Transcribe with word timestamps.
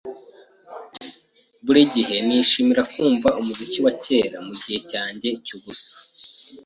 Buri 1.65 1.81
gihe 1.93 2.15
nishimira 2.25 2.83
kumva 2.93 3.29
umuziki 3.41 3.79
wa 3.85 3.93
kera 4.03 4.37
mugihe 4.47 4.79
cyanjye 4.91 5.29
cyubusa. 5.45 5.95